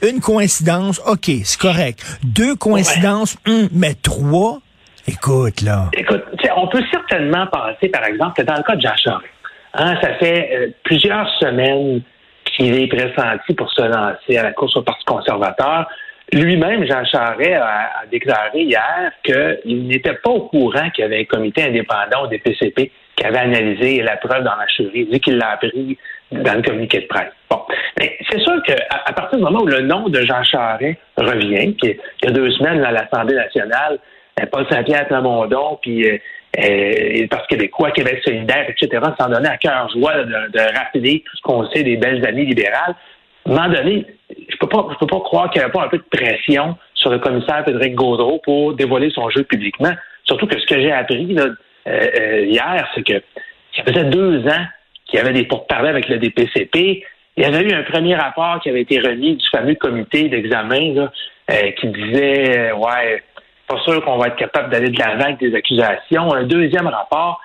Une, 0.03 0.21
coïncidence, 0.21 1.01
OK, 1.07 1.31
c'est 1.45 1.61
correct. 1.61 2.05
Deux 2.25 2.57
coïncidences, 2.57 3.37
hum, 3.47 3.69
mais 3.73 3.95
trois, 3.95 4.59
écoute, 5.07 5.61
là. 5.61 5.85
Écoute, 5.93 6.25
on 6.57 6.67
peut 6.67 6.83
certainement 6.91 7.47
penser, 7.47 7.89
par 7.91 8.05
exemple, 8.07 8.43
que 8.43 8.43
dans 8.43 8.57
le 8.57 8.65
cas 8.65 8.75
de 8.75 8.81
Jean 8.81 8.97
Charest, 8.97 9.38
Hein, 9.75 9.95
ça 10.01 10.15
fait 10.15 10.51
euh, 10.53 10.69
plusieurs 10.85 11.29
semaines 11.39 12.03
qu'il 12.45 12.75
est 12.75 12.87
pressenti 12.89 13.55
pour 13.55 13.71
se 13.73 13.83
lancer 13.83 14.37
à 14.37 14.43
la 14.43 14.53
course 14.53 14.77
au 14.77 14.83
Parti 14.83 15.05
conservateur. 15.05 15.87
Lui-même, 16.33 16.85
Jean 16.87 17.05
Charest, 17.05 17.53
a, 17.55 18.07
déclaré 18.11 18.61
hier 18.61 19.13
qu'il 19.25 19.87
n'était 19.87 20.15
pas 20.15 20.31
au 20.31 20.43
courant 20.43 20.91
qu'il 20.91 21.03
y 21.03 21.05
avait 21.05 21.21
un 21.21 21.25
comité 21.25 21.65
indépendant 21.65 22.25
au 22.25 22.27
DPCP 22.27 22.93
qui 23.17 23.25
avait 23.25 23.39
analysé 23.39 24.03
la 24.03 24.17
preuve 24.17 24.45
dans 24.45 24.57
la 24.57 24.67
chérie. 24.69 25.09
Il 25.11 25.21
qu'il 25.21 25.39
l'a 25.39 25.53
appris 25.53 25.97
dans 26.31 26.55
le 26.55 26.63
communiqué 26.63 27.01
de 27.01 27.07
presse. 27.07 27.33
Bon. 27.51 27.61
Mais 27.99 28.17
c'est 28.31 28.41
sûr 28.41 28.63
qu'à 28.63 29.13
partir 29.13 29.39
du 29.39 29.45
moment 29.45 29.61
où 29.63 29.67
le 29.67 29.81
nom 29.81 30.09
de 30.09 30.21
Jean 30.21 30.43
Charest 30.45 30.99
revient, 31.17 31.75
puis 31.81 31.99
il 32.23 32.27
y 32.27 32.29
a 32.29 32.31
deux 32.31 32.51
semaines 32.53 32.85
à 32.85 32.93
l'Assemblée 32.93 33.35
nationale, 33.35 33.99
euh, 34.41 34.47
Paul 34.53 34.67
Saint-Pierre 34.71 35.09
Plamondon, 35.09 35.79
puis 35.81 36.07
euh, 36.59 37.23
euh, 37.23 37.27
parce 37.31 37.47
québécois, 37.47 37.91
Québec 37.93 38.21
solidaire, 38.25 38.67
etc., 38.69 39.03
s'en 39.19 39.29
donner 39.29 39.49
à 39.49 39.57
cœur 39.59 39.89
joie 39.91 40.25
de, 40.25 40.51
de, 40.51 40.79
rappeler 40.79 41.23
tout 41.25 41.37
ce 41.37 41.43
qu'on 41.43 41.69
sait 41.71 41.83
des 41.83 41.97
belles 41.97 42.27
années 42.27 42.45
libérales. 42.45 42.97
À 43.47 43.51
un 43.51 43.55
moment 43.55 43.69
donné, 43.69 44.07
je 44.31 44.57
peux 44.59 44.67
pas, 44.67 44.87
je 44.91 44.99
peux 44.99 45.07
pas 45.07 45.21
croire 45.21 45.51
qu'il 45.51 45.61
n'y 45.61 45.65
avait 45.65 45.73
pas 45.73 45.85
un 45.85 45.89
peu 45.89 45.99
de 45.99 46.05
pression 46.11 46.77
sur 46.95 47.11
le 47.11 47.19
commissaire 47.19 47.63
Frédéric 47.63 47.95
Gaudreau 47.95 48.41
pour 48.43 48.75
dévoiler 48.75 49.11
son 49.11 49.31
jeu 49.31 49.45
publiquement. 49.45 49.93
Surtout 50.25 50.47
que 50.47 50.59
ce 50.59 50.67
que 50.67 50.81
j'ai 50.81 50.93
appris 50.93 51.27
là, 51.33 51.45
euh, 51.45 52.07
euh, 52.21 52.45
hier, 52.45 52.89
c'est 52.95 53.07
que 53.07 53.23
ça 53.77 53.85
faisait 53.85 54.05
deux 54.05 54.47
ans 54.49 54.65
qu'il 55.07 55.19
y 55.19 55.23
avait 55.23 55.33
des 55.33 55.45
pourparlers 55.45 55.91
avec 55.91 56.09
le 56.09 56.19
DPCP. 56.19 57.05
Il 57.37 57.43
y 57.43 57.47
avait 57.47 57.63
eu 57.63 57.73
un 57.73 57.85
premier 57.85 58.17
rapport 58.17 58.61
qui 58.61 58.69
avait 58.69 58.83
été 58.83 58.99
remis 58.99 59.37
du 59.37 59.49
fameux 59.49 59.77
comité 59.77 60.29
d'examen 60.29 61.09
qui 61.81 61.87
disait 61.87 62.73
ouais 62.73 63.23
pas 63.69 63.81
sûr 63.83 64.05
qu'on 64.05 64.19
va 64.19 64.29
être 64.29 64.37
capable 64.37 64.71
d'aller 64.71 64.91
de 64.91 64.99
l'avant 64.99 65.25
avec 65.25 65.39
des 65.39 65.55
accusations. 65.55 66.33
Un 66.33 66.45
deuxième 66.45 66.87
rapport, 66.87 67.41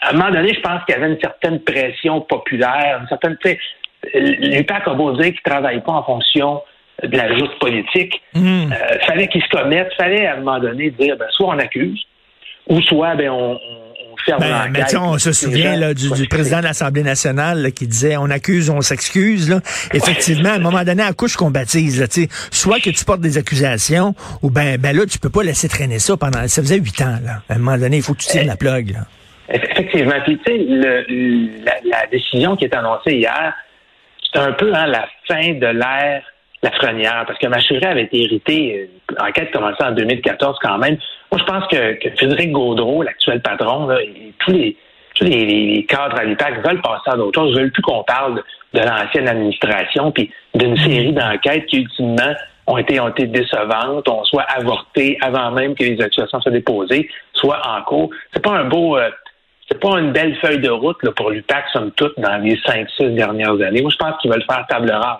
à 0.00 0.10
un 0.10 0.12
moment 0.12 0.30
donné, 0.30 0.54
je 0.54 0.60
pense 0.60 0.84
qu'il 0.84 0.94
y 0.94 0.98
avait 0.98 1.12
une 1.12 1.20
certaine 1.20 1.60
pression 1.60 2.20
populaire, 2.20 2.98
une 3.00 3.08
certaine, 3.08 3.36
tu 3.42 3.50
sais, 3.50 3.58
l'UPAC 4.14 4.86
a 4.86 4.94
beau 4.94 5.12
dire 5.12 5.32
qu'il 5.32 5.40
ne 5.44 5.50
travaille 5.50 5.80
pas 5.80 5.92
en 5.92 6.02
fonction 6.04 6.62
de 7.02 7.16
la 7.16 7.36
joute 7.36 7.58
politique. 7.58 8.22
Hmm. 8.34 8.72
Euh, 8.72 8.98
fallait 9.06 9.28
qu'il 9.28 9.42
se 9.42 9.48
commette, 9.48 9.92
fallait 9.94 10.26
à 10.26 10.34
un 10.34 10.36
moment 10.36 10.58
donné 10.58 10.90
dire, 10.90 11.16
ben, 11.16 11.26
soit 11.30 11.48
on 11.48 11.58
accuse, 11.58 12.00
ou 12.68 12.80
soit 12.82 13.14
ben, 13.16 13.30
on 13.30 13.58
ferme 14.26 14.40
Ben, 14.40 14.68
mais 14.70 14.84
tu 14.84 14.96
on 14.96 15.18
se 15.18 15.32
souvient 15.32 15.76
là, 15.76 15.94
du, 15.94 16.08
président 16.28 16.58
de 16.58 16.64
l'Assemblée 16.64 17.02
nationale 17.02 17.62
là, 17.62 17.70
qui 17.70 17.86
disait 17.86 18.16
on 18.16 18.30
accuse, 18.30 18.68
on 18.70 18.80
s'excuse. 18.80 19.48
là. 19.48 19.60
Effectivement, 19.94 20.50
à 20.50 20.54
un 20.54 20.58
moment 20.58 20.84
donné, 20.84 21.02
à 21.02 21.12
couche 21.12 21.36
qu'on 21.36 21.50
baptise, 21.50 22.00
là, 22.00 22.06
soit 22.50 22.80
que 22.80 22.90
tu 22.90 23.04
portes 23.04 23.20
des 23.20 23.38
accusations, 23.38 24.14
ou 24.42 24.50
ben, 24.50 24.76
ben 24.78 24.94
là, 24.94 25.06
tu 25.06 25.18
peux 25.18 25.30
pas 25.30 25.42
laisser 25.42 25.68
traîner 25.68 25.98
ça 25.98 26.16
pendant. 26.16 26.46
Ça 26.48 26.62
faisait 26.62 26.78
huit 26.78 27.00
ans. 27.00 27.18
Là. 27.24 27.42
À 27.48 27.54
un 27.54 27.58
moment 27.58 27.78
donné, 27.78 27.98
il 27.98 28.02
faut 28.02 28.14
que 28.14 28.20
tu 28.20 28.28
tires 28.28 28.44
la 28.44 28.56
plug. 28.56 28.90
Là. 28.90 29.00
Effectivement. 29.48 30.20
Puis, 30.24 30.38
tu 30.44 30.52
sais, 30.52 30.64
la, 31.64 31.72
la 31.84 32.06
décision 32.10 32.56
qui 32.56 32.64
est 32.64 32.74
annoncée 32.74 33.12
hier, 33.12 33.54
c'est 34.32 34.40
un 34.40 34.52
peu 34.52 34.74
hein, 34.74 34.86
la 34.86 35.06
fin 35.28 35.54
de 35.54 35.66
l'ère 35.66 36.22
Lafrenière, 36.62 37.24
parce 37.26 37.38
que 37.38 37.46
Machuré 37.46 37.86
avait 37.86 38.04
été 38.04 38.24
hérité, 38.24 38.88
euh, 38.90 39.14
l'enquête 39.18 39.52
commençait 39.52 39.84
en 39.84 39.92
2014 39.92 40.58
quand 40.62 40.78
même. 40.78 40.96
Moi, 41.36 41.44
je 41.46 41.52
pense 41.52 41.66
que, 41.68 41.92
que 42.02 42.16
Frédéric 42.16 42.52
Gaudreau, 42.52 43.02
l'actuel 43.02 43.42
patron, 43.42 43.86
là, 43.88 44.00
et 44.00 44.32
tous 44.38 44.52
les 44.52 44.76
tous 45.14 45.24
les, 45.24 45.44
les- 45.46 45.66
les 45.76 45.84
cadres 45.84 46.18
à 46.18 46.24
l'UPAC 46.24 46.62
veulent 46.66 46.80
passer 46.82 47.08
à 47.10 47.16
d'autres 47.16 47.40
choses, 47.40 47.56
veulent 47.56 47.72
plus 47.72 47.82
qu'on 47.82 48.04
parle 48.04 48.42
de, 48.74 48.80
l'ancienne 48.80 49.28
administration, 49.28 50.12
puis 50.12 50.30
d'une 50.54 50.76
série 50.78 51.12
d'enquêtes 51.12 51.66
qui, 51.66 51.78
ultimement, 51.78 52.34
ont 52.66 52.76
été, 52.78 53.00
ont 53.00 53.08
été 53.08 53.26
décevantes, 53.26 54.06
ont 54.08 54.24
soit 54.24 54.42
avorté 54.42 55.16
avant 55.22 55.50
même 55.52 55.74
que 55.74 55.84
les 55.84 56.00
accusations 56.02 56.38
soient 56.40 56.52
déposées, 56.52 57.08
soit 57.32 57.60
en 57.66 57.82
cours. 57.82 58.10
C'est 58.32 58.42
pas 58.42 58.52
un 58.58 58.64
beau... 58.64 58.96
euh, 58.98 59.08
c'est 59.68 59.80
pas 59.80 59.98
une 59.98 60.12
belle 60.12 60.36
feuille 60.36 60.60
de 60.60 60.68
route 60.70 61.02
là, 61.02 61.10
pour 61.12 61.30
l'UPAC, 61.30 61.64
somme 61.72 61.90
toute, 61.92 62.18
dans 62.18 62.36
les 62.36 62.58
cinq, 62.66 62.86
six 62.96 63.08
dernières 63.10 63.58
années. 63.60 63.80
Moi, 63.82 63.90
je 63.90 63.96
pense 63.96 64.20
qu'ils 64.20 64.30
veulent 64.30 64.44
faire 64.48 64.64
table 64.68 64.90
rase. 64.90 65.18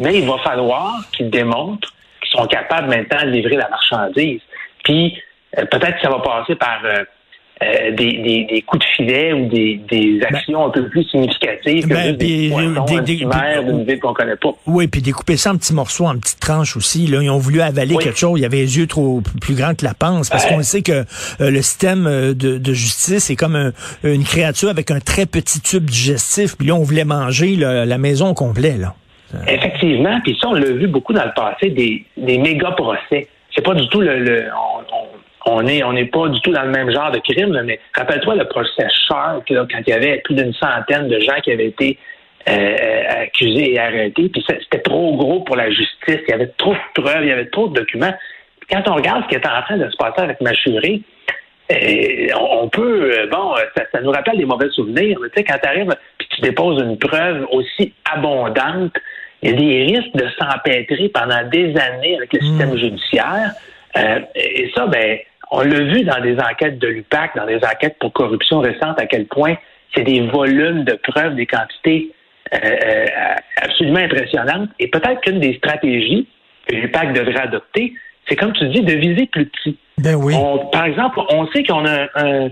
Mais 0.00 0.18
il 0.18 0.26
va 0.28 0.38
falloir 0.38 0.94
qu'ils 1.16 1.30
démontrent 1.30 1.92
qu'ils 2.22 2.38
sont 2.38 2.46
capables 2.46 2.88
maintenant 2.88 3.22
de 3.24 3.30
livrer 3.30 3.56
la 3.56 3.68
marchandise. 3.68 4.40
Puis, 4.84 5.16
peut-être 5.56 5.96
que 5.96 6.02
ça 6.02 6.10
va 6.10 6.18
passer 6.20 6.54
par 6.54 6.80
euh, 6.84 7.04
euh, 7.60 7.90
des, 7.90 8.12
des, 8.22 8.46
des 8.48 8.62
coups 8.62 8.84
de 8.84 8.90
filet 8.94 9.32
ou 9.32 9.48
des, 9.48 9.80
des 9.90 10.20
actions 10.22 10.66
un 10.66 10.70
peu 10.70 10.88
plus 10.88 11.02
significatives 11.04 11.88
que 11.88 11.92
Ben, 11.92 12.04
juste 12.04 12.18
des 12.18 12.48
des- 12.48 13.64
d'une 13.64 13.84
ville 13.84 13.98
qu'on 13.98 14.14
connaît 14.14 14.36
pas. 14.36 14.50
Oui, 14.68 14.86
puis 14.86 15.02
découper 15.02 15.36
ça 15.36 15.50
en 15.50 15.56
petits 15.56 15.74
morceaux, 15.74 16.06
en 16.06 16.16
petites 16.18 16.38
tranches 16.38 16.76
aussi. 16.76 17.08
Là, 17.08 17.20
ils 17.20 17.30
ont 17.30 17.38
voulu 17.38 17.60
avaler 17.60 17.96
Oui. 17.96 18.04
quelque 18.04 18.18
chose. 18.18 18.38
Il 18.38 18.42
y 18.42 18.46
avait 18.46 18.58
les 18.58 18.78
yeux 18.78 18.86
trop 18.86 19.20
plus 19.40 19.56
grands 19.56 19.74
que 19.74 19.84
la 19.84 19.94
panse, 19.94 20.28
parce 20.30 20.46
qu'on 20.46 20.62
sait 20.62 20.82
que 20.82 20.92
euh, 21.40 21.50
le 21.50 21.60
système 21.62 22.06
euh, 22.06 22.32
de, 22.32 22.58
de 22.58 22.72
justice 22.72 23.28
est 23.28 23.36
comme 23.36 23.56
un- 23.56 23.72
une 24.04 24.22
créature 24.22 24.68
avec 24.68 24.92
un 24.92 25.00
très 25.00 25.26
petit 25.26 25.60
tube 25.60 25.84
digestif. 25.86 26.56
Puis 26.56 26.68
là, 26.68 26.74
on 26.74 26.82
voulait 26.84 27.04
manger 27.04 27.56
là, 27.56 27.84
la 27.84 27.98
maison 27.98 28.28
au 28.28 28.34
complet. 28.34 28.76
Là. 28.78 28.94
Effectivement, 29.48 30.20
puis 30.22 30.38
ça, 30.40 30.48
on 30.48 30.54
l'a 30.54 30.70
vu 30.70 30.86
beaucoup 30.86 31.12
dans 31.12 31.24
le 31.24 31.32
passé, 31.34 31.70
des, 31.70 32.04
des 32.16 32.38
méga 32.38 32.70
procès. 32.70 33.26
C'est 33.54 33.64
pas 33.64 33.74
du 33.74 33.88
tout 33.88 34.00
le. 34.00 34.20
le- 34.20 34.44
on, 34.54 34.78
on, 34.94 35.07
on 35.50 35.66
est 35.66 35.82
on 35.82 35.92
n'est 35.92 36.06
pas 36.06 36.28
du 36.28 36.40
tout 36.40 36.52
dans 36.52 36.62
le 36.62 36.70
même 36.70 36.90
genre 36.90 37.10
de 37.10 37.18
crime, 37.18 37.52
là, 37.52 37.62
mais 37.62 37.80
rappelle-toi 37.94 38.36
le 38.36 38.44
procès 38.46 38.86
Shark, 39.08 39.48
là, 39.50 39.66
quand 39.70 39.80
il 39.86 39.90
y 39.90 39.92
avait 39.92 40.18
plus 40.18 40.34
d'une 40.34 40.52
centaine 40.54 41.08
de 41.08 41.18
gens 41.20 41.40
qui 41.42 41.52
avaient 41.52 41.66
été 41.66 41.98
euh, 42.48 43.22
accusés 43.22 43.74
et 43.74 43.78
arrêtés, 43.78 44.28
puis 44.28 44.44
c'était 44.46 44.82
trop 44.82 45.16
gros 45.16 45.40
pour 45.40 45.56
la 45.56 45.70
justice, 45.70 46.20
il 46.26 46.30
y 46.30 46.32
avait 46.32 46.52
trop 46.58 46.74
de 46.74 47.02
preuves, 47.02 47.22
il 47.22 47.28
y 47.28 47.32
avait 47.32 47.46
trop 47.46 47.68
de 47.68 47.74
documents. 47.74 48.14
Puis 48.60 48.68
quand 48.70 48.90
on 48.90 48.94
regarde 48.94 49.24
ce 49.24 49.28
qui 49.28 49.34
est 49.34 49.46
en 49.46 49.62
train 49.62 49.76
de 49.76 49.88
se 49.90 49.96
passer 49.96 50.20
avec 50.20 50.40
Machuré, 50.40 51.02
euh, 51.70 52.28
on 52.40 52.68
peut, 52.68 53.12
euh, 53.12 53.26
bon, 53.30 53.54
euh, 53.54 53.60
ça, 53.76 53.84
ça 53.92 54.00
nous 54.00 54.10
rappelle 54.10 54.38
des 54.38 54.46
mauvais 54.46 54.70
souvenirs. 54.70 55.18
mais 55.20 55.28
Tu 55.28 55.36
sais, 55.36 55.44
quand 55.44 55.58
tu 55.62 55.68
arrives 55.68 55.94
puis 56.16 56.28
tu 56.30 56.40
déposes 56.40 56.82
une 56.82 56.98
preuve 56.98 57.46
aussi 57.50 57.92
abondante, 58.10 58.94
il 59.42 59.50
y 59.50 59.52
a 59.52 59.56
des 59.56 59.94
risques 59.94 60.14
de 60.14 60.26
s'empêtrer 60.38 61.08
pendant 61.10 61.42
des 61.48 61.76
années 61.76 62.16
avec 62.16 62.32
le 62.32 62.40
système 62.40 62.76
judiciaire. 62.76 63.52
Euh, 63.96 64.20
et 64.34 64.70
ça, 64.74 64.86
ben, 64.86 65.18
on 65.50 65.60
l'a 65.62 65.80
vu 65.80 66.02
dans 66.04 66.20
des 66.20 66.36
enquêtes 66.38 66.78
de 66.78 66.88
l'UPAC, 66.88 67.36
dans 67.36 67.46
des 67.46 67.56
enquêtes 67.64 67.96
pour 68.00 68.12
corruption 68.12 68.60
récentes, 68.60 69.00
à 69.00 69.06
quel 69.06 69.26
point 69.26 69.54
c'est 69.94 70.04
des 70.04 70.20
volumes 70.28 70.84
de 70.84 70.94
preuves, 70.94 71.34
des 71.34 71.46
quantités 71.46 72.12
euh, 72.54 72.58
euh, 72.62 73.06
absolument 73.62 73.98
impressionnantes. 74.00 74.70
Et 74.78 74.88
peut-être 74.88 75.20
qu'une 75.22 75.40
des 75.40 75.54
stratégies 75.54 76.26
que 76.66 76.74
l'UPAC 76.74 77.12
devrait 77.14 77.40
adopter, 77.42 77.92
c'est 78.28 78.36
comme 78.36 78.52
tu 78.52 78.66
dis, 78.68 78.82
de 78.82 78.92
viser 78.94 79.26
plus 79.26 79.46
petit. 79.46 79.78
Ben 79.98 80.14
oui. 80.16 80.34
On- 80.36 80.66
par 80.66 80.84
exemple, 80.84 81.18
on 81.30 81.46
sait 81.48 81.62
qu'on 81.64 81.84
a 81.86 82.06
un- 82.14 82.50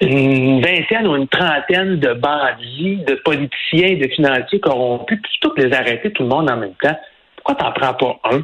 une 0.00 0.60
vingtaine 0.60 1.06
ou 1.06 1.16
une 1.16 1.28
trentaine 1.28 1.98
de 2.00 2.12
bandits, 2.14 2.98
de 3.06 3.14
politiciens, 3.24 3.96
de 3.96 4.08
financiers 4.08 4.60
corrompus, 4.60 5.18
puis 5.22 5.38
toutes 5.40 5.58
les 5.58 5.72
arrêter 5.72 6.10
tout 6.12 6.24
le 6.24 6.28
monde 6.28 6.50
en 6.50 6.56
même 6.56 6.74
temps. 6.82 6.98
Pourquoi 7.36 7.54
t'en 7.54 7.72
prends 7.72 7.94
pas 7.94 8.20
un? 8.32 8.40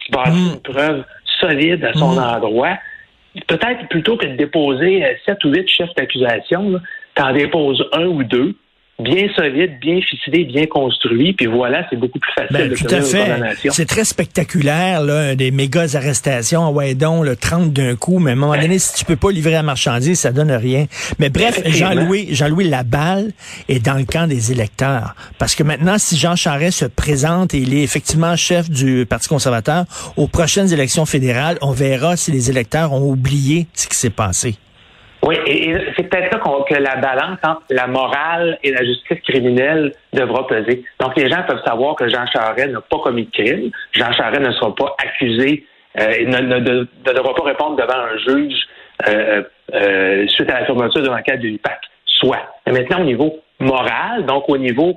Tu 0.00 0.10
bâtis 0.12 0.30
Mm. 0.32 0.52
une 0.54 0.60
preuve 0.62 1.04
solide 1.40 1.84
à 1.84 1.92
son 1.94 2.14
Mm. 2.14 2.18
endroit. 2.18 2.78
Peut-être 3.46 3.88
plutôt 3.88 4.16
que 4.16 4.26
de 4.26 4.36
déposer 4.36 5.04
euh, 5.04 5.14
sept 5.24 5.42
ou 5.44 5.50
huit 5.50 5.68
chefs 5.68 5.94
d'accusation, 5.94 6.80
t'en 7.14 7.32
déposes 7.32 7.84
un 7.92 8.06
ou 8.06 8.24
deux, 8.24 8.54
bien 9.00 9.28
solides, 9.34 9.78
bien 9.80 10.00
ficelés, 10.00 10.44
bien 10.44 10.66
construits, 10.66 11.32
puis 11.32 11.46
voilà, 11.46 11.86
c'est 11.88 11.96
beaucoup 11.96 12.18
plus 12.18 12.32
facile 12.32 12.56
Ben, 12.56 12.68
de 12.68 12.74
tout 12.74 12.86
à 12.92 13.00
fait. 13.00 13.70
C'est 13.70 13.86
très 13.86 14.04
spectaculaire, 14.04 15.02
là, 15.02 15.36
des 15.36 15.50
méga 15.50 15.86
arrestations. 15.94 16.64
Ah 16.66 16.70
Ouais, 16.70 16.94
donc, 16.94 17.24
le 17.24 17.36
30 17.36 17.72
d'un 17.72 17.94
coup. 17.96 18.18
Mais 18.18 18.30
à 18.30 18.32
un 18.34 18.36
moment 18.36 18.60
donné, 18.60 18.78
si 18.78 18.94
tu 18.94 19.04
peux 19.04 19.16
pas 19.16 19.30
livrer 19.30 19.52
la 19.52 19.62
marchandise, 19.62 20.18
ça 20.18 20.32
donne 20.32 20.50
rien. 20.50 20.86
Mais 21.18 21.30
bref. 21.30 21.62
Jean-Louis, 21.66 22.28
Jean-Louis 22.32 22.68
Laballe 22.68 23.32
est 23.68 23.84
dans 23.84 23.94
le 23.94 24.04
camp 24.04 24.26
des 24.26 24.52
électeurs. 24.52 25.14
Parce 25.38 25.54
que 25.54 25.62
maintenant, 25.62 25.98
si 25.98 26.16
Jean 26.16 26.36
Charest 26.36 26.78
se 26.78 26.84
présente 26.84 27.54
et 27.54 27.58
il 27.58 27.74
est 27.74 27.82
effectivement 27.82 28.36
chef 28.36 28.68
du 28.70 29.06
Parti 29.06 29.28
conservateur, 29.28 29.84
aux 30.16 30.26
prochaines 30.26 30.72
élections 30.72 31.06
fédérales, 31.06 31.58
on 31.62 31.70
verra 31.70 32.16
si 32.16 32.32
les 32.32 32.50
électeurs 32.50 32.92
ont 32.92 33.08
oublié 33.08 33.66
ce 33.74 33.86
qui 33.86 33.96
s'est 33.96 34.10
passé. 34.10 34.56
Oui, 35.22 35.36
et, 35.46 35.74
c'est 35.96 36.04
peut-être 36.08 36.32
là 36.32 36.38
qu'on- 36.38 36.62
que 36.62 36.74
la 36.74 36.96
balance 36.96 37.38
entre 37.42 37.62
la 37.70 37.86
morale 37.86 38.58
et 38.62 38.70
la 38.70 38.84
justice 38.84 39.20
criminelle 39.26 39.92
devra 40.12 40.46
peser. 40.46 40.84
Donc, 41.00 41.16
les 41.16 41.28
gens 41.28 41.42
peuvent 41.46 41.62
savoir 41.66 41.96
que 41.96 42.08
Jean 42.08 42.24
Charest 42.32 42.70
n'a 42.72 42.80
pas 42.80 42.98
commis 42.98 43.24
de 43.24 43.30
crime. 43.30 43.70
Jean 43.92 44.12
Charest 44.12 44.40
ne 44.40 44.52
sera 44.52 44.74
pas 44.74 44.94
accusé, 45.02 45.64
euh, 46.00 46.10
et 46.18 46.24
ne, 46.24 46.40
devra 47.04 47.34
pas 47.34 47.42
répondre 47.44 47.76
devant 47.76 47.98
un 47.98 48.16
juge 48.18 48.54
euh, 49.08 49.42
euh, 49.74 50.26
suite 50.28 50.50
à 50.50 50.60
la 50.60 50.66
fermeture 50.66 51.02
de 51.02 51.08
l'enquête 51.08 51.40
de 51.40 51.48
l'UPAC. 51.48 51.80
Soit. 52.06 52.38
Mais 52.66 52.72
maintenant, 52.72 53.00
au 53.00 53.04
niveau 53.04 53.38
moral, 53.60 54.24
donc 54.26 54.48
au 54.48 54.56
niveau, 54.56 54.94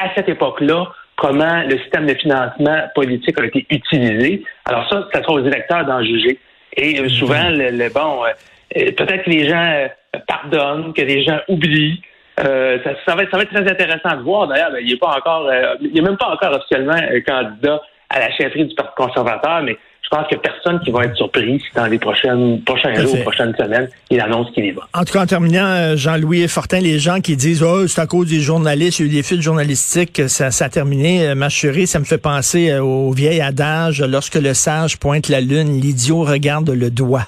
à 0.00 0.14
cette 0.14 0.28
époque-là, 0.28 0.84
comment 1.16 1.62
le 1.62 1.78
système 1.78 2.06
de 2.06 2.14
financement 2.14 2.82
politique 2.94 3.38
a 3.40 3.44
été 3.46 3.66
utilisé. 3.70 4.42
Alors 4.64 4.88
ça, 4.88 5.08
ça 5.12 5.22
sera 5.22 5.32
aux 5.34 5.44
électeurs 5.44 5.84
d'en 5.86 6.02
juger. 6.04 6.38
Et 6.76 7.00
euh, 7.00 7.08
souvent, 7.08 7.48
le, 7.50 7.70
le- 7.70 7.88
bon, 7.92 8.24
euh, 8.24 8.28
euh, 8.28 8.32
peut-être 8.70 9.24
que 9.24 9.30
les 9.30 9.48
gens 9.48 9.64
euh, 9.64 9.88
pardonnent, 10.26 10.92
que 10.92 11.02
les 11.02 11.22
gens 11.24 11.40
oublient. 11.48 12.00
Euh, 12.40 12.78
ça, 12.84 12.90
ça 13.06 13.14
va 13.14 13.22
être, 13.22 13.30
ça 13.30 13.38
va 13.38 13.42
être 13.44 13.52
très 13.52 13.70
intéressant 13.70 14.16
de 14.16 14.22
voir. 14.22 14.46
D'ailleurs, 14.46 14.70
ben, 14.70 14.80
il 14.82 14.92
n'est 14.92 14.98
pas 14.98 15.16
encore, 15.16 15.46
euh, 15.46 15.74
il 15.80 15.92
n'est 15.92 16.02
même 16.02 16.18
pas 16.18 16.28
encore 16.28 16.52
officiellement 16.52 16.98
euh, 17.10 17.20
candidat 17.26 17.80
à 18.10 18.20
la 18.20 18.30
chefferie 18.32 18.66
du 18.66 18.74
Parti 18.74 18.92
conservateur, 18.96 19.62
mais 19.62 19.76
je 20.06 20.16
pense 20.16 20.26
a 20.32 20.36
personne 20.36 20.78
qui 20.84 20.92
va 20.92 21.04
être 21.04 21.16
surpris 21.16 21.58
si 21.58 21.66
dans 21.74 21.86
les 21.86 21.98
prochaines, 21.98 22.60
prochains 22.62 22.90
à 22.90 23.02
jours, 23.02 23.20
prochaines 23.22 23.54
semaines, 23.56 23.88
il 24.10 24.20
annonce 24.20 24.52
qu'il 24.52 24.64
y 24.64 24.70
va. 24.70 24.86
En 24.94 25.04
tout 25.04 25.12
cas, 25.12 25.22
en 25.22 25.26
terminant, 25.26 25.66
euh, 25.66 25.96
Jean-Louis 25.96 26.46
Fortin, 26.46 26.78
les 26.78 27.00
gens 27.00 27.20
qui 27.20 27.36
disent 27.36 27.64
oh, 27.64 27.88
c'est 27.88 28.00
à 28.00 28.06
cause 28.06 28.28
des 28.28 28.40
journalistes, 28.40 29.00
il 29.00 29.06
y 29.06 29.08
a 29.08 29.12
eu 29.12 29.14
des 29.16 29.22
fuites 29.24 29.42
journalistiques, 29.42 30.12
que 30.12 30.28
ça, 30.28 30.52
ça 30.52 30.66
a 30.66 30.68
terminé. 30.68 31.26
Euh, 31.26 31.34
Ma 31.34 31.48
chérie, 31.48 31.88
ça 31.88 31.98
me 31.98 32.04
fait 32.04 32.18
penser 32.18 32.70
euh, 32.70 32.82
au 32.82 33.10
vieil 33.10 33.40
adage 33.40 34.00
lorsque 34.00 34.36
le 34.36 34.54
sage 34.54 34.96
pointe 34.98 35.28
la 35.28 35.40
lune, 35.40 35.80
l'idiot 35.80 36.22
regarde 36.22 36.70
le 36.70 36.90
doigt. 36.90 37.26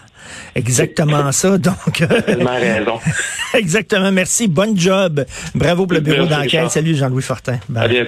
Exactement 0.54 1.32
ça. 1.32 1.58
Donc, 1.58 2.04
Tellement 2.26 2.54
raison. 2.54 3.00
exactement. 3.54 4.12
Merci. 4.12 4.46
Bonne 4.46 4.78
job. 4.78 5.24
Bravo 5.54 5.86
pour 5.86 5.94
le 5.94 6.00
bureau 6.00 6.26
d'enquête. 6.26 6.70
Salut, 6.70 6.94
Jean-Louis 6.94 7.22
Fortin. 7.22 7.58
Bye. 7.68 8.06